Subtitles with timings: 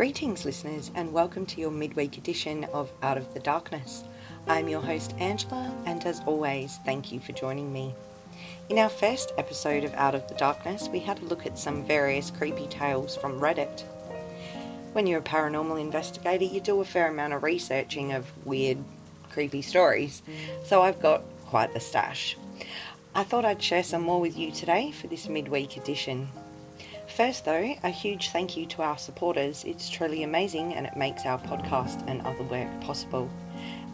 [0.00, 4.02] Greetings, listeners, and welcome to your midweek edition of Out of the Darkness.
[4.46, 7.94] I'm your host, Angela, and as always, thank you for joining me.
[8.70, 11.84] In our first episode of Out of the Darkness, we had a look at some
[11.84, 13.82] various creepy tales from Reddit.
[14.94, 18.78] When you're a paranormal investigator, you do a fair amount of researching of weird,
[19.30, 20.22] creepy stories,
[20.64, 22.38] so I've got quite the stash.
[23.14, 26.30] I thought I'd share some more with you today for this midweek edition.
[27.16, 29.64] First, though, a huge thank you to our supporters.
[29.64, 33.28] It's truly amazing and it makes our podcast and other work possible.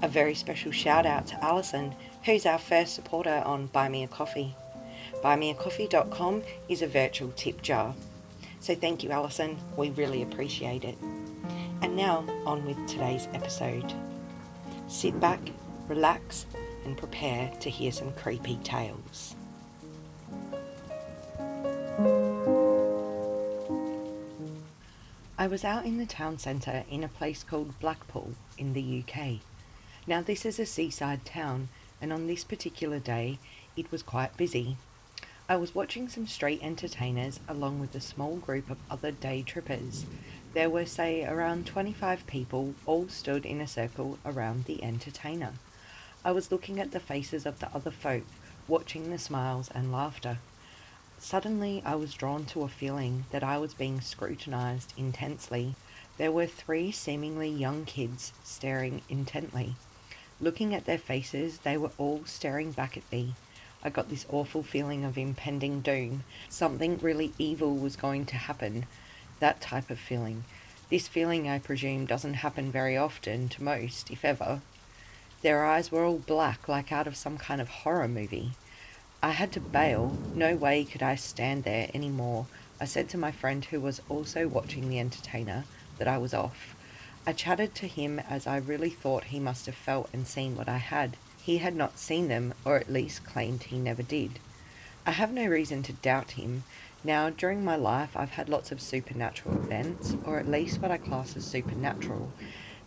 [0.02, 1.94] A very special shout out to Alison,
[2.24, 4.54] who's our first supporter on Buy Me a Coffee.
[5.24, 7.94] BuyMeACoffee.com is a virtual tip jar.
[8.60, 9.56] So thank you, Alison.
[9.76, 10.98] We really appreciate it.
[11.82, 13.92] And now, on with today's episode.
[14.88, 15.40] Sit back,
[15.88, 16.46] relax,
[16.84, 19.34] and prepare to hear some creepy tales.
[25.46, 29.38] I was out in the town centre in a place called Blackpool in the UK.
[30.04, 31.68] Now, this is a seaside town,
[32.02, 33.38] and on this particular day,
[33.76, 34.76] it was quite busy.
[35.48, 40.04] I was watching some street entertainers along with a small group of other day trippers.
[40.52, 45.52] There were, say, around 25 people, all stood in a circle around the entertainer.
[46.24, 48.24] I was looking at the faces of the other folk,
[48.66, 50.38] watching the smiles and laughter.
[51.18, 55.74] Suddenly, I was drawn to a feeling that I was being scrutinized intensely.
[56.18, 59.76] There were three seemingly young kids staring intently.
[60.40, 63.34] Looking at their faces, they were all staring back at me.
[63.82, 66.24] I got this awful feeling of impending doom.
[66.48, 68.86] Something really evil was going to happen.
[69.40, 70.44] That type of feeling.
[70.90, 74.60] This feeling, I presume, doesn't happen very often to most, if ever.
[75.42, 78.52] Their eyes were all black, like out of some kind of horror movie.
[79.22, 80.16] I had to bail.
[80.34, 82.46] No way could I stand there any more.
[82.80, 85.64] I said to my friend, who was also watching the entertainer,
[85.98, 86.76] that I was off.
[87.26, 90.68] I chatted to him as I really thought he must have felt and seen what
[90.68, 91.16] I had.
[91.42, 94.38] He had not seen them, or at least claimed he never did.
[95.06, 96.64] I have no reason to doubt him.
[97.02, 100.98] Now, during my life, I've had lots of supernatural events, or at least what I
[100.98, 102.32] class as supernatural.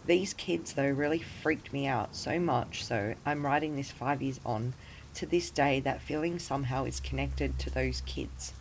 [0.05, 4.39] These kids, though, really freaked me out so much so I'm writing this five years
[4.45, 4.73] on.
[5.15, 8.53] To this day, that feeling somehow is connected to those kids.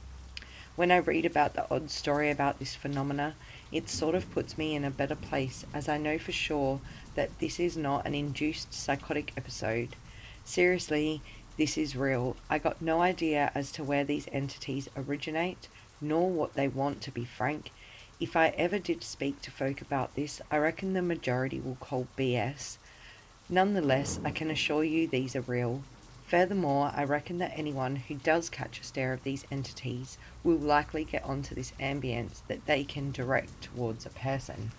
[0.76, 3.34] When I read about the odd story about this phenomena,
[3.70, 6.80] it sort of puts me in a better place as I know for sure
[7.14, 9.96] that this is not an induced psychotic episode.
[10.44, 11.20] Seriously,
[11.56, 12.36] this is real.
[12.48, 15.68] I got no idea as to where these entities originate,
[16.00, 17.70] nor what they want, to be frank,
[18.20, 22.08] if I ever did speak to folk about this, I reckon the majority will call
[22.16, 22.76] BS.
[23.48, 25.82] Nonetheless, I can assure you these are real.
[26.28, 31.02] Furthermore, I reckon that anyone who does catch a stare of these entities will likely
[31.04, 34.72] get onto this ambience that they can direct towards a person.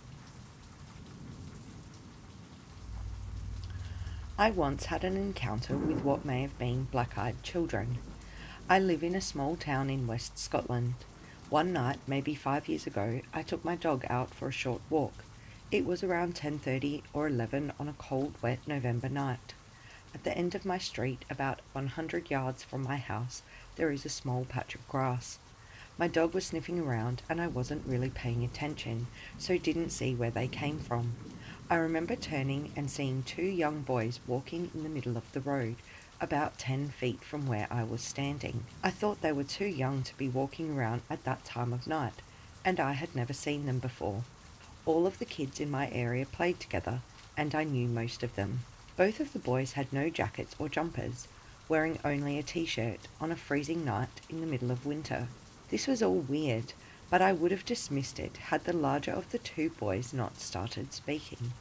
[4.37, 7.97] I once had an encounter with what may have been black eyed children.
[8.69, 10.93] I live in a small town in West Scotland.
[11.49, 15.23] One night, maybe five years ago, I took my dog out for a short walk.
[15.71, 19.55] It was around 10:30 or 11 on a cold, wet November night.
[20.13, 23.43] At the end of my street, about 100 yards from my house,
[23.75, 25.37] there is a small patch of grass.
[25.99, 30.31] My dog was sniffing around and I wasn't really paying attention, so didn't see where
[30.31, 31.13] they came from.
[31.69, 35.75] I remember turning and seeing two young boys walking in the middle of the road,
[36.19, 38.63] about 10 feet from where I was standing.
[38.83, 42.21] I thought they were too young to be walking around at that time of night,
[42.65, 44.23] and I had never seen them before.
[44.85, 47.01] All of the kids in my area played together,
[47.37, 48.61] and I knew most of them.
[48.99, 51.29] Both of the boys had no jackets or jumpers,
[51.69, 55.29] wearing only a t shirt on a freezing night in the middle of winter.
[55.69, 56.73] This was all weird,
[57.09, 60.91] but I would have dismissed it had the larger of the two boys not started
[60.91, 61.53] speaking.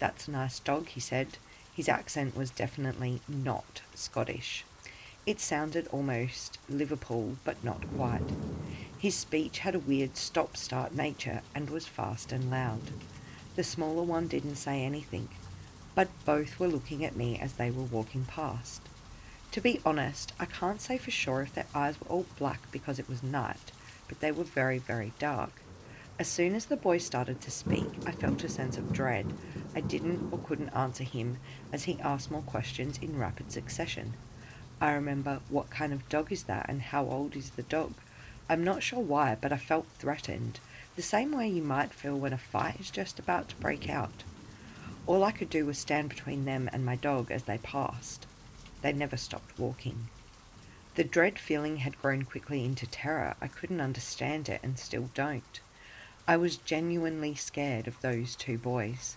[0.00, 1.38] That's a nice dog, he said.
[1.72, 4.64] His accent was definitely not Scottish.
[5.26, 8.28] It sounded almost Liverpool, but not quite.
[8.98, 12.90] His speech had a weird stop start nature and was fast and loud.
[13.54, 15.28] The smaller one didn't say anything,
[15.94, 18.82] but both were looking at me as they were walking past.
[19.52, 22.98] To be honest, I can't say for sure if their eyes were all black because
[22.98, 23.72] it was night,
[24.08, 25.62] but they were very, very dark.
[26.20, 29.32] As soon as the boy started to speak, I felt a sense of dread.
[29.74, 31.38] I didn't or couldn't answer him
[31.72, 34.12] as he asked more questions in rapid succession.
[34.80, 37.94] I remember, what kind of dog is that and how old is the dog?
[38.48, 40.60] I'm not sure why, but I felt threatened,
[40.94, 44.22] the same way you might feel when a fight is just about to break out.
[45.10, 48.28] All I could do was stand between them and my dog as they passed.
[48.80, 50.06] They never stopped walking.
[50.94, 53.34] The dread feeling had grown quickly into terror.
[53.40, 55.58] I couldn't understand it and still don't.
[56.28, 59.16] I was genuinely scared of those two boys.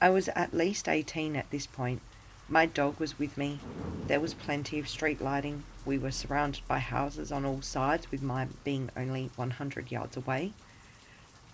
[0.00, 2.00] I was at least 18 at this point.
[2.48, 3.60] My dog was with me.
[4.06, 5.64] There was plenty of street lighting.
[5.84, 10.54] We were surrounded by houses on all sides, with mine being only 100 yards away.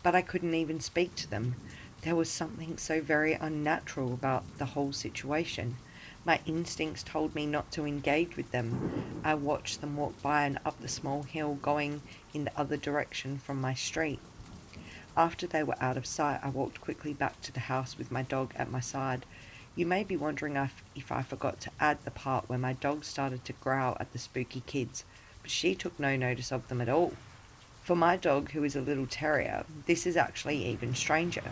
[0.04, 1.56] But I couldn't even speak to them.
[2.06, 5.76] There was something so very unnatural about the whole situation.
[6.24, 9.20] My instincts told me not to engage with them.
[9.24, 13.38] I watched them walk by and up the small hill going in the other direction
[13.38, 14.20] from my street.
[15.16, 18.22] After they were out of sight, I walked quickly back to the house with my
[18.22, 19.26] dog at my side.
[19.74, 23.44] You may be wondering if, I forgot to add the part where my dog started
[23.46, 25.04] to growl at the spooky kids,
[25.42, 27.14] but she took no notice of them at all.
[27.82, 31.50] For my dog, who is a little terrier, this is actually even stranger.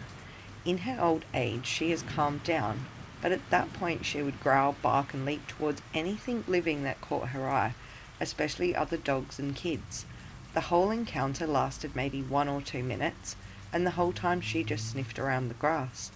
[0.65, 2.87] In her old age, she has calmed down,
[3.21, 7.29] but at that point she would growl, bark, and leap towards anything living that caught
[7.29, 7.75] her eye,
[8.21, 10.07] especially other dogs and kids.
[10.55, 13.37] The whole encounter lasted maybe one or two minutes,
[13.73, 16.11] and the whole time she just sniffed around the grass.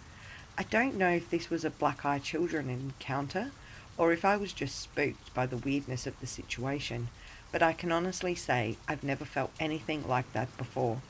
[0.57, 3.53] I don't know if this was a black eye children encounter
[3.99, 7.09] or if I was just spooked by the weirdness of the situation,
[7.51, 11.03] but I can honestly say I've never felt anything like that before.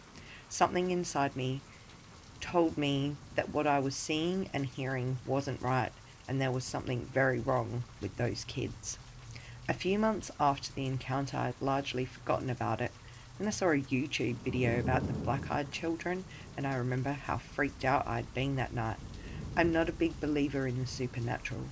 [0.49, 1.61] Something inside me
[2.41, 5.93] told me that what I was seeing and hearing wasn't right,
[6.29, 8.99] and there was something very wrong with those kids.
[9.69, 12.93] A few months after the encounter, I'd largely forgotten about it,
[13.39, 16.25] and I saw a YouTube video about the black eyed children,
[16.57, 18.97] and I remember how freaked out I'd been that night.
[19.57, 21.65] I'm not a big believer in the supernatural.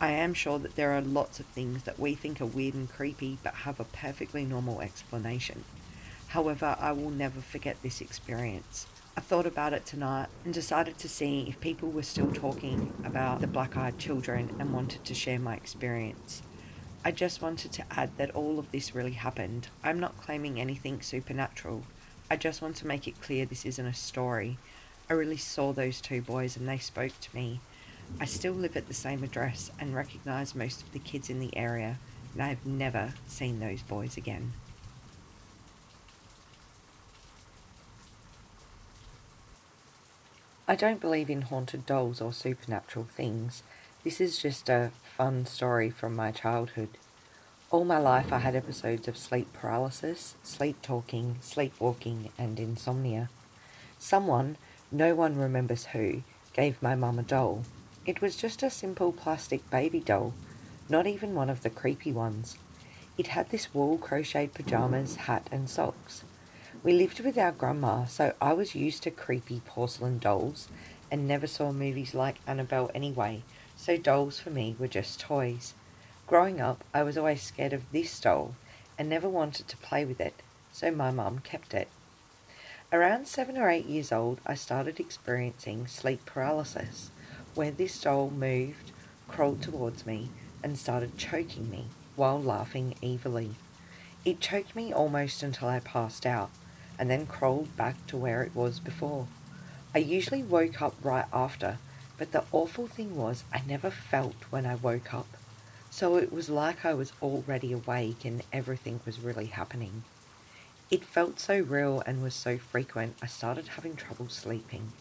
[0.00, 2.90] I am sure that there are lots of things that we think are weird and
[2.90, 5.64] creepy but have a perfectly normal explanation.
[6.28, 8.86] However, I will never forget this experience.
[9.18, 13.40] I thought about it tonight and decided to see if people were still talking about
[13.40, 16.42] the black eyed children and wanted to share my experience.
[17.02, 19.68] I just wanted to add that all of this really happened.
[19.82, 21.84] I'm not claiming anything supernatural.
[22.30, 24.58] I just want to make it clear this isn't a story.
[25.08, 27.60] I really saw those two boys and they spoke to me.
[28.20, 31.56] I still live at the same address and recognise most of the kids in the
[31.56, 31.98] area,
[32.34, 34.52] and I have never seen those boys again.
[40.68, 43.62] I don't believe in haunted dolls or supernatural things.
[44.02, 46.88] This is just a fun story from my childhood.
[47.70, 53.30] All my life I had episodes of sleep paralysis, sleep talking, sleepwalking, and insomnia.
[54.00, 54.56] Someone,
[54.90, 57.62] no one remembers who, gave my mum a doll.
[58.04, 60.34] It was just a simple plastic baby doll,
[60.88, 62.56] not even one of the creepy ones.
[63.16, 66.24] It had this wool crocheted pajamas, hat, and socks.
[66.82, 70.68] We lived with our grandma, so I was used to creepy porcelain dolls
[71.10, 73.42] and never saw movies like Annabelle anyway,
[73.76, 75.74] so dolls for me were just toys.
[76.28, 78.54] Growing up, I was always scared of this doll
[78.96, 80.34] and never wanted to play with it,
[80.70, 81.88] so my mum kept it.
[82.92, 87.10] Around seven or eight years old, I started experiencing sleep paralysis,
[87.54, 88.92] where this doll moved,
[89.26, 90.28] crawled towards me,
[90.62, 93.56] and started choking me while laughing evilly.
[94.24, 96.50] It choked me almost until I passed out
[96.98, 99.26] and then crawled back to where it was before.
[99.94, 101.78] I usually woke up right after,
[102.18, 105.28] but the awful thing was I never felt when I woke up.
[105.90, 110.04] So it was like I was already awake and everything was really happening.
[110.90, 114.92] It felt so real and was so frequent, I started having trouble sleeping.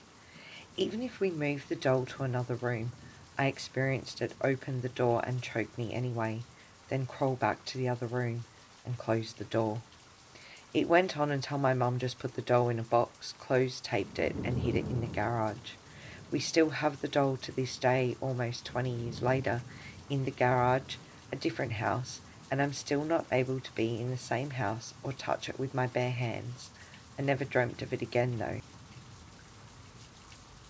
[0.77, 2.91] Even if we moved the doll to another room,
[3.37, 6.41] I experienced it open the door and choke me anyway,
[6.89, 8.45] then crawl back to the other room
[8.85, 9.81] and close the door.
[10.75, 14.19] It went on until my mum just put the doll in a box, closed taped
[14.19, 15.71] it, and hid it in the garage.
[16.31, 19.61] We still have the doll to this day, almost 20 years later,
[20.09, 20.97] in the garage,
[21.31, 22.19] a different house,
[22.51, 25.73] and I'm still not able to be in the same house or touch it with
[25.73, 26.71] my bare hands.
[27.17, 28.59] I never dreamt of it again though.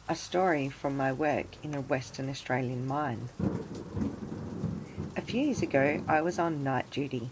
[0.07, 3.29] A story from my work in a Western Australian mine.
[5.17, 7.31] A few years ago, I was on night duty.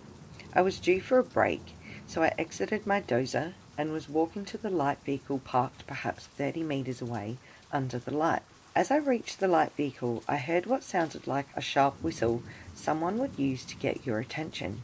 [0.55, 1.75] I was due for a break
[2.07, 6.63] so I exited my dozer and was walking to the light vehicle parked perhaps 30
[6.63, 7.37] metres away
[7.71, 8.43] under the light.
[8.75, 12.41] As I reached the light vehicle, I heard what sounded like a sharp whistle
[12.73, 14.81] someone would use to get your attention.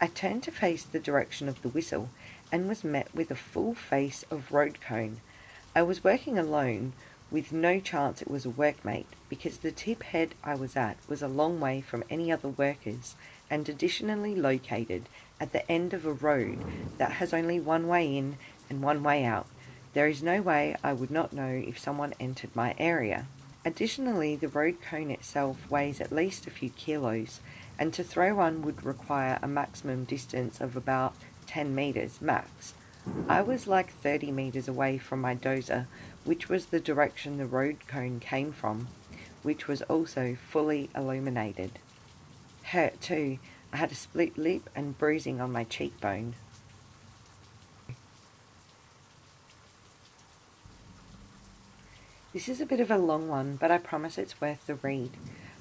[0.00, 2.10] I turned to face the direction of the whistle
[2.50, 5.20] and was met with a full face of road cone.
[5.74, 6.92] I was working alone,
[7.30, 11.22] with no chance it was a workmate, because the tip head I was at was
[11.22, 13.14] a long way from any other workers
[13.48, 15.08] and additionally located
[15.42, 16.56] at the end of a road
[16.98, 18.36] that has only one way in
[18.70, 19.48] and one way out.
[19.92, 23.26] There is no way I would not know if someone entered my area.
[23.64, 27.40] Additionally, the road cone itself weighs at least a few kilos,
[27.76, 31.14] and to throw one would require a maximum distance of about
[31.48, 32.74] 10 metres max.
[33.28, 35.86] I was like 30 metres away from my dozer,
[36.24, 38.86] which was the direction the road cone came from,
[39.42, 41.80] which was also fully illuminated.
[42.62, 43.38] Hurt too,
[43.72, 46.34] I had a split lip and bruising on my cheekbone.
[52.34, 55.10] This is a bit of a long one, but I promise it's worth the read.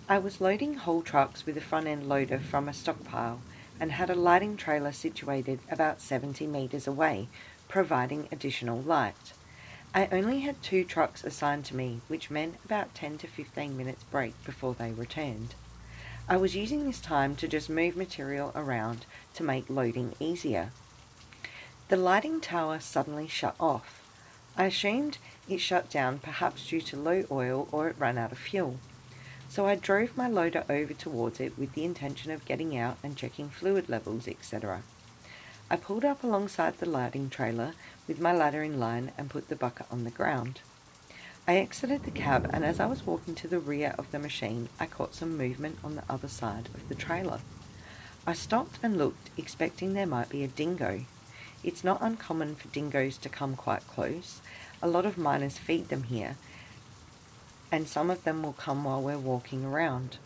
[0.10, 3.42] I was loading haul trucks with a front end loader from a stockpile
[3.80, 7.30] and had a lighting trailer situated about 70 metres away,
[7.68, 9.34] providing additional light.
[9.94, 14.04] I only had two trucks assigned to me, which meant about 10 to 15 minutes
[14.04, 15.56] break before they returned.
[16.28, 20.72] I was using this time to just move material around to make loading easier.
[21.90, 24.02] The lighting tower suddenly shut off.
[24.58, 25.18] I assumed
[25.50, 28.78] it shut down perhaps due to low oil or it ran out of fuel
[29.52, 33.18] so I drove my loader over towards it with the intention of getting out and
[33.18, 34.82] checking fluid levels, etc.
[35.70, 37.74] I pulled up alongside the lighting trailer
[38.08, 40.62] with my ladder in line and put the bucket on the ground.
[41.52, 44.70] I exited the cab and as I was walking to the rear of the machine,
[44.80, 47.42] I caught some movement on the other side of the trailer.
[48.26, 51.04] I stopped and looked, expecting there might be a dingo.
[51.62, 54.40] It's not uncommon for dingoes to come quite close.
[54.82, 56.38] A lot of miners feed them here,
[57.70, 60.20] and some of them will come while we're walking around.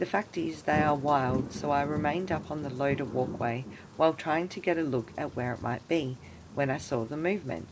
[0.00, 4.14] The fact is, they are wild, so I remained up on the loader walkway while
[4.14, 6.16] trying to get a look at where it might be
[6.56, 7.68] when I saw the movement.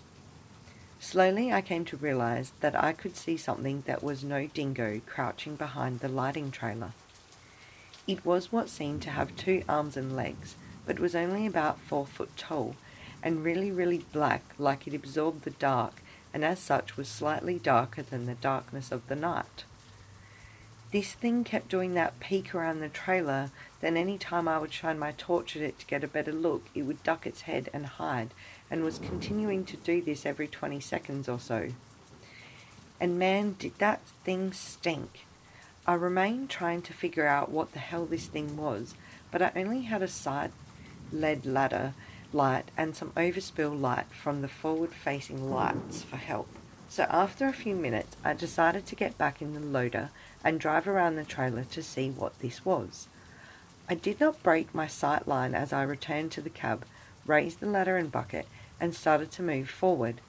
[1.02, 5.56] Slowly, I came to realize that I could see something that was no dingo crouching
[5.56, 6.92] behind the lighting trailer.
[8.06, 10.54] It was what seemed to have two arms and legs,
[10.86, 12.76] but was only about four foot tall
[13.20, 18.02] and really, really black, like it absorbed the dark and as such was slightly darker
[18.02, 19.64] than the darkness of the night.
[20.92, 24.98] This thing kept doing that peek around the trailer, then any time I would shine
[24.98, 27.86] my torch at it to get a better look, it would duck its head and
[27.86, 28.34] hide,
[28.70, 31.70] and was continuing to do this every 20 seconds or so.
[33.00, 35.24] And man, did that thing stink.
[35.86, 38.94] I remained trying to figure out what the hell this thing was,
[39.30, 40.52] but I only had a side
[41.10, 41.94] lead ladder
[42.34, 46.48] light and some overspill light from the forward facing lights for help.
[46.92, 50.10] So after a few minutes, I decided to get back in the loader
[50.44, 53.08] and drive around the trailer to see what this was.
[53.88, 56.84] I did not break my sight line as I returned to the cab,
[57.24, 58.46] raised the ladder and bucket,
[58.78, 60.20] and started to move forward.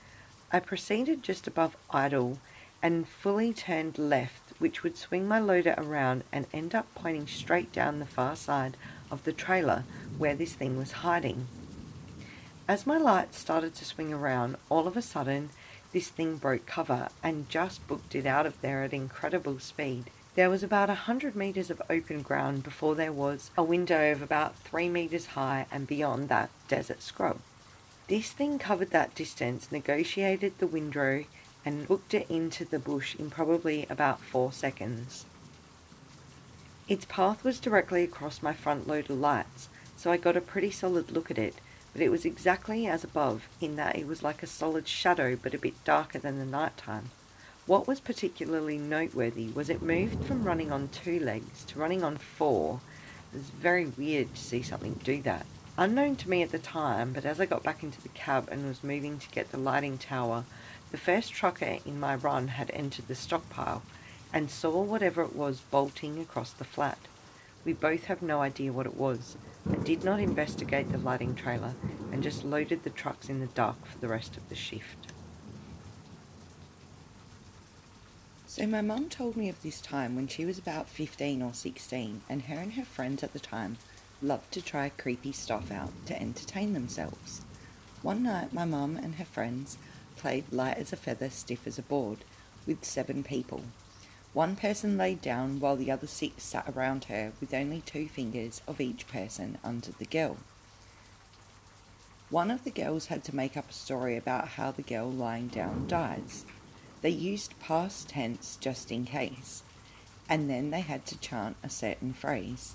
[0.53, 2.39] I proceeded just above idle
[2.81, 7.73] and fully turned left, which would swing my loader around and end up pointing straight
[7.73, 8.77] down the far side
[9.11, 9.83] of the trailer
[10.17, 11.45] where this thing was hiding.
[12.69, 15.49] As my light started to swing around, all of a sudden
[15.93, 20.09] this thing broke cover and just booked it out of there at incredible speed.
[20.35, 24.23] There was about a hundred metres of open ground before there was a windrow of
[24.23, 27.39] about three metres high and beyond that desert scrub.
[28.07, 31.25] This thing covered that distance, negotiated the windrow,
[31.63, 35.25] and booked it into the bush in probably about four seconds.
[36.89, 41.11] Its path was directly across my front loader lights, so I got a pretty solid
[41.11, 41.55] look at it
[41.93, 45.53] but it was exactly as above in that it was like a solid shadow but
[45.53, 47.11] a bit darker than the night time.
[47.65, 52.17] What was particularly noteworthy was it moved from running on two legs to running on
[52.17, 52.81] four.
[53.31, 55.45] It was very weird to see something do that.
[55.77, 58.67] Unknown to me at the time, but as I got back into the cab and
[58.67, 60.45] was moving to get the lighting tower,
[60.91, 63.81] the first trucker in my run had entered the stockpile
[64.33, 66.99] and saw whatever it was bolting across the flat.
[67.65, 71.73] We both have no idea what it was, and did not investigate the lighting trailer
[72.11, 75.11] and just loaded the trucks in the dark for the rest of the shift.
[78.45, 82.21] So, my mum told me of this time when she was about 15 or 16,
[82.29, 83.77] and her and her friends at the time
[84.21, 87.41] loved to try creepy stuff out to entertain themselves.
[88.03, 89.77] One night, my mum and her friends
[90.17, 92.19] played light as a feather, stiff as a board,
[92.67, 93.63] with seven people.
[94.33, 98.61] One person laid down while the other six sat around her with only two fingers
[98.67, 100.37] of each person under the girl.
[102.31, 105.49] One of the girls had to make up a story about how the girl lying
[105.49, 106.45] down dies.
[107.03, 109.61] They used past tense just in case,
[110.27, 112.73] and then they had to chant a certain phrase.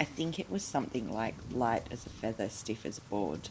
[0.00, 3.50] I think it was something like light as a feather, stiff as a board,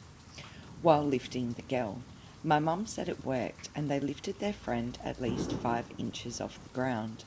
[0.82, 2.02] while lifting the girl.
[2.46, 6.62] My mum said it worked, and they lifted their friend at least five inches off
[6.62, 7.24] the ground.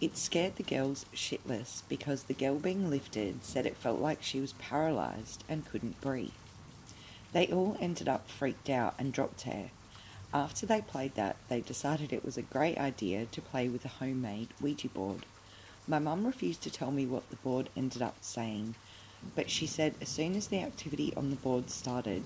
[0.00, 4.40] It scared the girls shitless because the girl being lifted said it felt like she
[4.40, 6.30] was paralysed and couldn't breathe.
[7.32, 9.70] They all ended up freaked out and dropped her.
[10.32, 13.98] After they played that, they decided it was a great idea to play with a
[13.98, 15.26] homemade Ouija board.
[15.88, 18.76] My mum refused to tell me what the board ended up saying,
[19.34, 22.22] but she said as soon as the activity on the board started,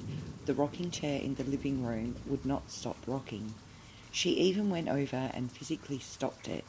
[0.46, 3.54] the rocking chair in the living room would not stop rocking.
[4.10, 6.64] She even went over and physically stopped it,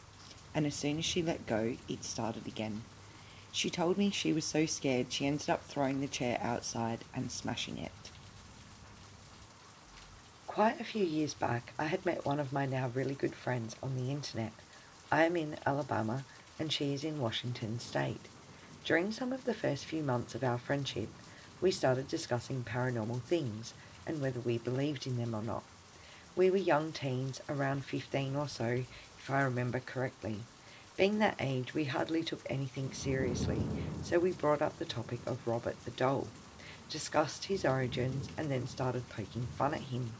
[0.53, 2.83] and as soon as she let go, it started again.
[3.51, 7.31] She told me she was so scared she ended up throwing the chair outside and
[7.31, 7.91] smashing it.
[10.45, 13.75] Quite a few years back, I had met one of my now really good friends
[13.81, 14.51] on the internet.
[15.11, 16.25] I am in Alabama
[16.59, 18.27] and she is in Washington State.
[18.83, 21.09] During some of the first few months of our friendship,
[21.59, 23.73] we started discussing paranormal things
[24.05, 25.63] and whether we believed in them or not.
[26.35, 28.83] We were young teens, around 15 or so,
[29.17, 30.41] if I remember correctly.
[30.95, 33.61] Being that age, we hardly took anything seriously,
[34.03, 36.27] so we brought up the topic of Robert the Doll,
[36.89, 40.11] discussed his origins, and then started poking fun at him.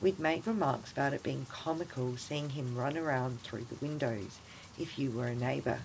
[0.00, 4.38] We'd make remarks about it being comical seeing him run around through the windows
[4.78, 5.80] if you were a neighbour,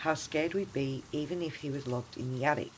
[0.00, 2.72] how scared we'd be even if he was locked in the attic.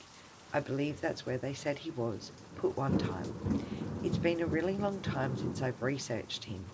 [0.53, 3.65] I believe that's where they said he was, put one time.
[4.03, 6.65] It's been a really long time since I've researched him,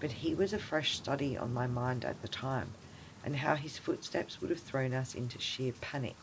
[0.00, 2.70] but he was a fresh study on my mind at the time,
[3.22, 6.16] and how his footsteps would have thrown us into sheer panic.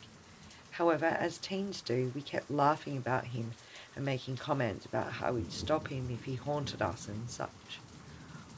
[0.72, 3.52] However, as teens do, we kept laughing about him
[3.96, 7.80] and making comments about how we'd stop him if he haunted us and such.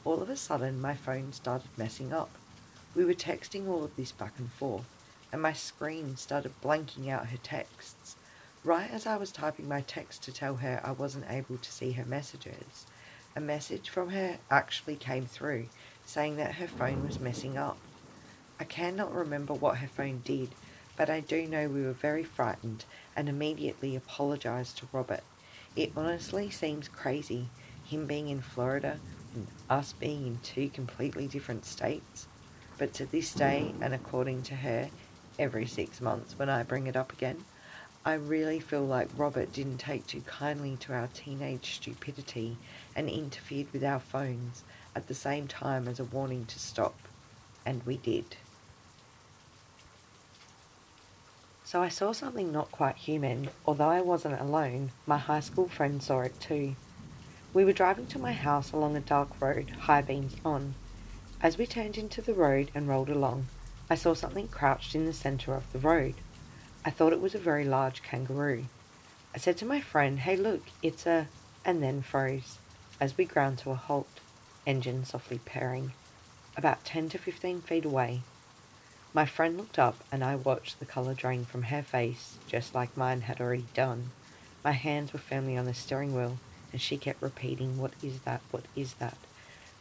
[0.06, 2.32] All of a sudden, my phone started messing up.
[2.96, 4.86] We were texting all of this back and forth,
[5.32, 8.16] and my screen started blanking out her texts.
[8.64, 11.92] Right as I was typing my text to tell her I wasn't able to see
[11.94, 12.86] her messages,
[13.36, 15.68] a message from her actually came through
[16.06, 17.78] saying that her phone was messing up.
[18.60, 20.50] I cannot remember what her phone did,
[20.98, 22.84] but I do know we were very frightened
[23.16, 25.24] and immediately apologised to Robert.
[25.76, 27.48] It honestly seems crazy,
[27.86, 29.00] him being in Florida
[29.34, 32.28] and us being in two completely different states.
[32.78, 34.90] But to this day, and according to her,
[35.40, 37.46] every six months when I bring it up again,
[38.06, 42.58] I really feel like Robert didn't take too kindly to our teenage stupidity
[42.96, 44.64] and interfered with our phones
[44.96, 46.96] at the same time as a warning to stop.
[47.66, 48.36] And we did.
[51.64, 53.50] So I saw something not quite human.
[53.66, 56.76] Although I wasn't alone, my high school friend saw it too.
[57.54, 60.74] We were driving to my house along a dark road, high beams on.
[61.42, 63.48] As we turned into the road and rolled along,
[63.90, 66.16] I saw something crouched in the centre of the road.
[66.86, 68.66] I thought it was a very large kangaroo.
[69.34, 71.28] I said to my friend, Hey, look, it's a.
[71.66, 72.58] and then froze
[73.00, 74.20] as we ground to a halt,
[74.66, 75.94] engine softly purring,
[76.58, 78.22] about 10 to 15 feet away.
[79.14, 82.96] My friend looked up and I watched the colour drain from her face, just like
[82.98, 84.12] mine had already done.
[84.64, 86.38] My hands were firmly on the steering wheel
[86.72, 88.42] and she kept repeating, What is that?
[88.52, 89.18] What is that?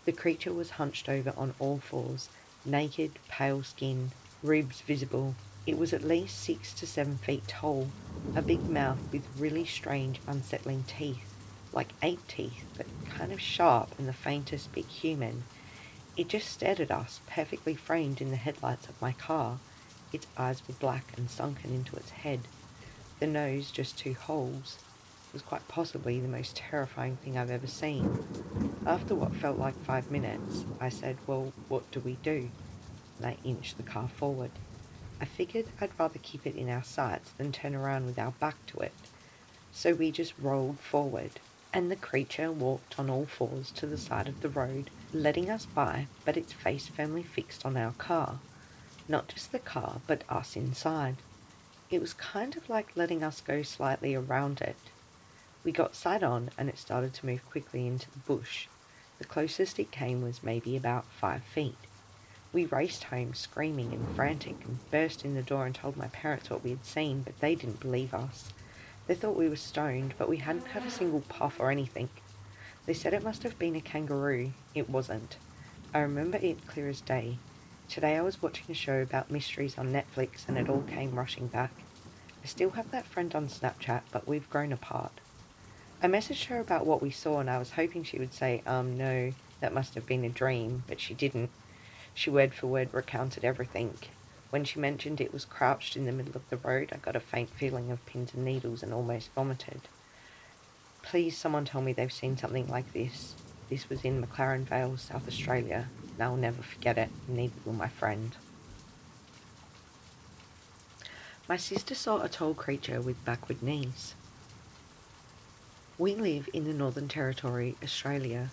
[0.05, 2.29] The creature was hunched over on all fours,
[2.64, 4.11] naked, pale skin,
[4.42, 5.35] ribs visible.
[5.66, 7.88] It was at least six to seven feet tall,
[8.35, 11.35] a big mouth with really strange, unsettling teeth,
[11.73, 15.44] like ape teeth, but kind of sharp and the faintest bit human.
[16.16, 19.59] It just stared at us, perfectly framed in the headlights of my car.
[20.12, 22.40] Its eyes were black and sunken into its head.
[23.21, 24.79] The nose just two holes.
[25.33, 28.25] Was quite possibly the most terrifying thing I've ever seen.
[28.87, 32.51] After what felt like five minutes, I said, Well, what do we do?
[33.19, 34.51] And I inched the car forward.
[35.21, 38.55] I figured I'd rather keep it in our sights than turn around with our back
[38.69, 38.93] to it.
[39.73, 41.41] So we just rolled forward,
[41.73, 45.67] and the creature walked on all fours to the side of the road letting us
[45.67, 48.38] by, but its face firmly fixed on our car.
[49.09, 51.17] Not just the car, but us inside.
[51.91, 54.77] It was kind of like letting us go slightly around it.
[55.64, 58.68] We got side on and it started to move quickly into the bush.
[59.18, 61.77] The closest it came was maybe about five feet.
[62.53, 66.49] We raced home screaming and frantic and burst in the door and told my parents
[66.49, 68.53] what we had seen, but they didn't believe us.
[69.07, 72.09] They thought we were stoned, but we hadn't had a single puff or anything.
[72.87, 74.53] They said it must have been a kangaroo.
[74.75, 75.37] It wasn't.
[75.92, 77.38] I remember it clear as day.
[77.88, 81.49] Today I was watching a show about mysteries on Netflix and it all came rushing
[81.49, 81.73] back.
[82.42, 85.21] I still have that friend on Snapchat, but we've grown apart.
[86.01, 88.97] I messaged her about what we saw and I was hoping she would say, um,
[88.97, 91.51] no, that must have been a dream, but she didn't.
[92.15, 93.99] She word for word recounted everything.
[94.51, 97.21] When she mentioned it was crouched in the middle of the road, I got a
[97.21, 99.83] faint feeling of pins and needles and almost vomited.
[101.03, 103.35] Please, someone tell me they've seen something like this.
[103.69, 107.89] This was in McLaren Vale, South Australia, and I'll never forget it, neither will my
[107.89, 108.37] friend.
[111.49, 114.15] My sister saw a tall creature with backward knees.
[116.01, 118.51] We live in the Northern Territory, Australia.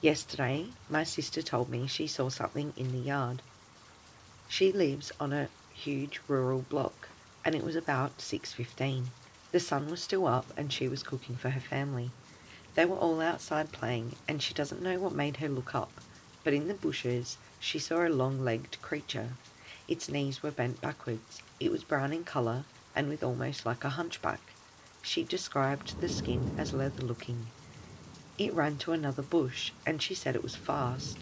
[0.00, 3.42] Yesterday, my sister told me she saw something in the yard.
[4.48, 7.08] She lives on a huge rural block,
[7.44, 9.06] and it was about 6.15.
[9.50, 12.12] The sun was still up and she was cooking for her family.
[12.76, 15.90] They were all outside playing, and she doesn't know what made her look up,
[16.44, 19.30] but in the bushes she saw a long legged creature.
[19.88, 21.42] Its knees were bent backwards.
[21.58, 24.52] It was brown in colour and with almost like a hunchback.
[25.06, 27.46] She described the skin as leather looking.
[28.38, 31.18] It ran to another bush, and she said it was fast.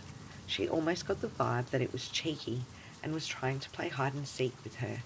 [0.47, 2.63] She almost got the vibe that it was cheeky
[3.03, 5.03] and was trying to play hide and seek with her.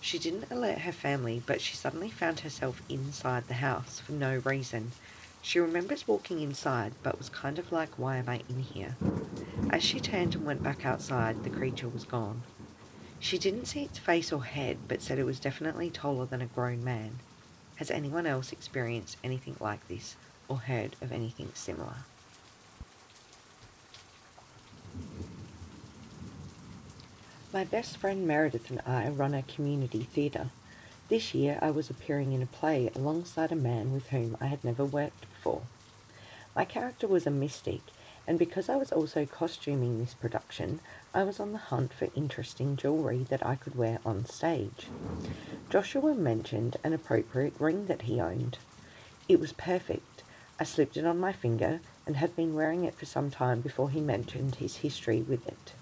[0.00, 4.38] She didn't alert her family, but she suddenly found herself inside the house for no
[4.38, 4.90] reason.
[5.40, 8.96] She remembers walking inside, but was kind of like, why am I in here?
[9.70, 12.42] As she turned and went back outside, the creature was gone.
[13.20, 16.46] She didn't see its face or head, but said it was definitely taller than a
[16.46, 17.20] grown man.
[17.76, 20.16] Has anyone else experienced anything like this
[20.48, 22.04] or heard of anything similar?
[27.52, 30.50] My best friend Meredith and I run a community theatre.
[31.08, 34.64] This year I was appearing in a play alongside a man with whom I had
[34.64, 35.62] never worked before.
[36.54, 37.80] My character was a mystic,
[38.26, 40.80] and because I was also costuming this production,
[41.14, 44.88] I was on the hunt for interesting jewellery that I could wear on stage.
[45.70, 48.58] Joshua mentioned an appropriate ring that he owned.
[49.28, 50.22] It was perfect.
[50.58, 53.90] I slipped it on my finger and had been wearing it for some time before
[53.90, 55.72] he mentioned his history with it.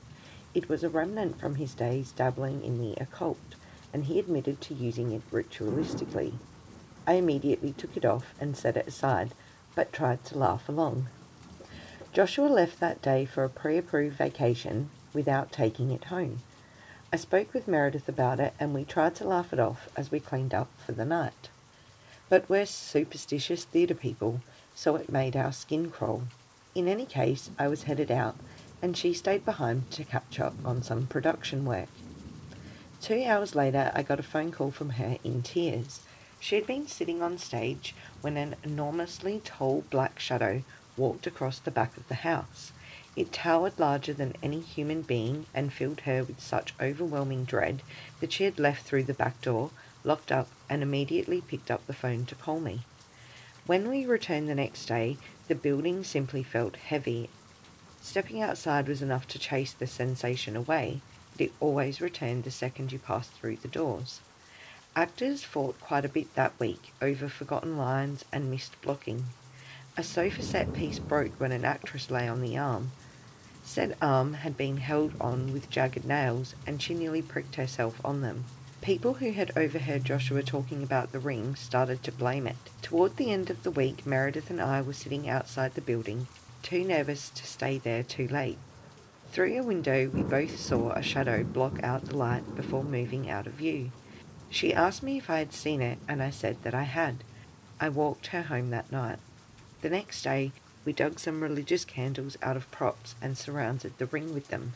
[0.55, 3.57] It was a remnant from his days dabbling in the occult,
[3.93, 6.35] and he admitted to using it ritualistically.
[7.07, 9.35] I immediately took it off and set it aside,
[9.75, 11.09] but tried to laugh along.
[12.15, 16.43] Joshua left that day for a pre approved vacation without taking it home.
[17.13, 20.21] I spoke with Meredith about it and we tried to laugh it off as we
[20.21, 21.49] cleaned up for the night.
[22.29, 24.43] But we're superstitious theatre people,
[24.77, 26.23] so it made our skin crawl.
[26.73, 28.37] In any case, I was headed out
[28.81, 31.89] and she stayed behind to catch up on some production work.
[33.01, 36.03] Two hours later, I got a phone call from her in tears.
[36.39, 40.63] She had been sitting on stage when an enormously tall black shadow
[40.97, 42.73] walked across the back of the house.
[43.17, 47.83] It towered larger than any human being and filled her with such overwhelming dread
[48.21, 49.71] that she had left through the back door,
[50.03, 52.83] locked up, and immediately picked up the phone to call me.
[53.67, 55.17] When we returned the next day,
[55.49, 57.29] the building simply felt heavy
[58.05, 61.01] Stepping outside was enough to chase the sensation away,
[61.33, 64.21] but it always returned the second you passed through the doors.
[64.95, 69.25] Actors fought quite a bit that week over forgotten lines and missed blocking.
[69.97, 72.91] A sofa set piece broke when an actress lay on the arm.
[73.63, 78.21] Said arm had been held on with jagged nails, and she nearly pricked herself on
[78.21, 78.45] them.
[78.83, 82.57] People who had overheard Joshua talking about the ring started to blame it.
[82.83, 86.27] Toward the end of the week, Meredith and I were sitting outside the building,
[86.63, 88.59] too nervous to stay there too late.
[89.31, 93.47] Through a window, we both saw a shadow block out the light before moving out
[93.47, 93.93] of view.
[94.51, 97.23] She asked me if I had seen it, and I said that I had.
[97.81, 99.21] I walked her home that night.
[99.85, 100.51] The next day,
[100.87, 104.73] we dug some religious candles out of props and surrounded the ring with them.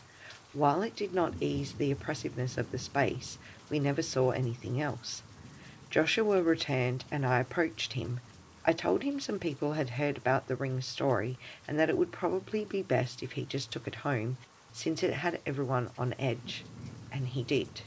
[0.53, 3.39] While it did not ease the oppressiveness of the space,
[3.71, 5.23] we never saw anything else.
[5.89, 8.21] Joshua returned, and I approached him.
[8.67, 12.13] I told him some people had heard about the ring story and that it would
[12.13, 14.37] probably be best if he just took it home
[14.75, 16.65] since it had everyone on edge.
[17.11, 17.81] And he did.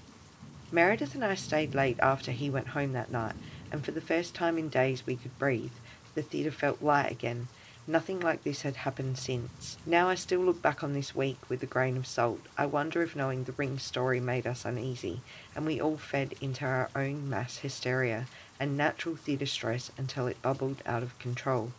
[0.71, 3.35] Meredith and I stayed late after he went home that night,
[3.71, 5.69] and for the first time in days we could breathe.
[6.15, 7.47] The theatre felt light again.
[7.87, 9.77] Nothing like this had happened since.
[9.85, 12.41] Now I still look back on this week with a grain of salt.
[12.57, 15.21] I wonder if knowing the ring story made us uneasy,
[15.55, 18.27] and we all fed into our own mass hysteria
[18.59, 21.71] and natural theatre stress until it bubbled out of control.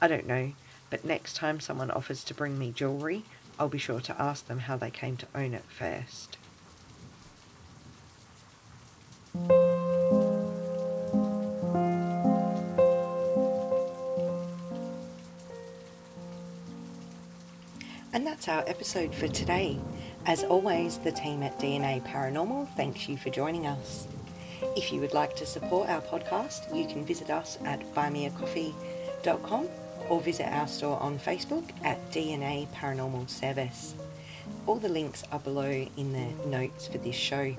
[0.00, 0.52] I don't know,
[0.88, 3.24] but next time someone offers to bring me jewellery,
[3.58, 6.38] I'll be sure to ask them how they came to own it first.
[18.12, 19.78] And that's our episode for today.
[20.26, 24.08] As always, the team at DNA Paranormal thanks you for joining us.
[24.76, 29.68] If you would like to support our podcast, you can visit us at buymeacoffee.com
[30.08, 33.94] or visit our store on Facebook at DNA Paranormal Service.
[34.66, 37.54] All the links are below in the notes for this show.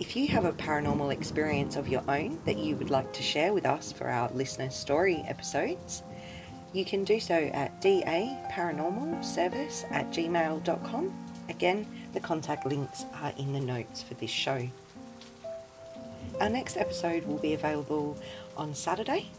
[0.00, 3.52] If you have a paranormal experience of your own that you would like to share
[3.52, 6.02] with us for our listener story episodes,
[6.76, 11.14] you can do so at dnaparanormalservice at gmail.com.
[11.48, 14.68] Again, the contact links are in the notes for this show.
[16.40, 18.18] Our next episode will be available
[18.58, 19.30] on Saturday.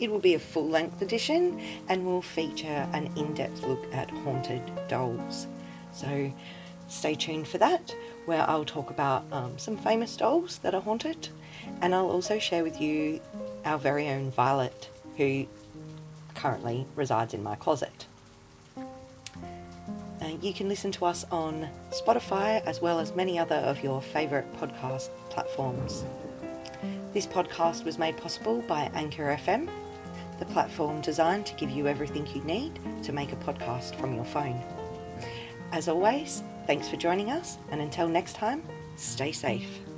[0.00, 4.10] It will be a full length edition and will feature an in depth look at
[4.10, 5.46] haunted dolls.
[5.92, 6.32] So
[6.88, 11.28] stay tuned for that, where I'll talk about um, some famous dolls that are haunted
[11.82, 13.20] And I'll also share with you
[13.64, 15.46] our very own Violet, who
[16.40, 18.06] currently resides in my closet.
[18.76, 24.00] Uh, you can listen to us on Spotify as well as many other of your
[24.00, 26.04] favourite podcast platforms.
[27.12, 29.68] This podcast was made possible by Anchor FM,
[30.38, 34.24] the platform designed to give you everything you need to make a podcast from your
[34.24, 34.60] phone.
[35.72, 38.62] As always, thanks for joining us, and until next time,
[38.96, 39.89] stay safe.